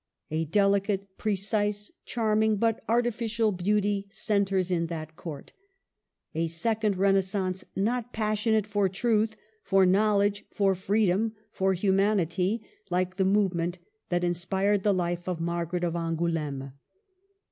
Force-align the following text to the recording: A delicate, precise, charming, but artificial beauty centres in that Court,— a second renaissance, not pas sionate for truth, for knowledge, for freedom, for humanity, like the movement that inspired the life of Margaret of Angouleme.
A 0.31 0.45
delicate, 0.45 1.15
precise, 1.19 1.91
charming, 2.05 2.57
but 2.57 2.83
artificial 2.89 3.51
beauty 3.51 4.07
centres 4.09 4.71
in 4.71 4.87
that 4.87 5.15
Court,— 5.15 5.53
a 6.33 6.47
second 6.47 6.97
renaissance, 6.97 7.63
not 7.75 8.11
pas 8.11 8.39
sionate 8.39 8.65
for 8.65 8.89
truth, 8.89 9.35
for 9.61 9.85
knowledge, 9.85 10.43
for 10.49 10.73
freedom, 10.73 11.33
for 11.51 11.75
humanity, 11.75 12.65
like 12.89 13.17
the 13.17 13.25
movement 13.25 13.77
that 14.09 14.23
inspired 14.23 14.81
the 14.81 14.91
life 14.91 15.27
of 15.29 15.39
Margaret 15.39 15.83
of 15.83 15.93
Angouleme. 15.95 16.71